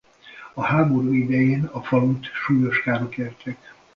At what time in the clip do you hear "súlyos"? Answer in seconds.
2.25-2.81